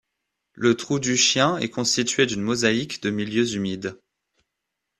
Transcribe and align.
Le 0.55 0.75
Trou 0.75 0.97
du 0.97 1.15
Chien 1.15 1.59
est 1.59 1.69
constitué 1.69 2.25
d'une 2.25 2.41
mosaïque 2.41 3.03
de 3.03 3.11
milieux 3.11 3.53
humides. 3.53 3.99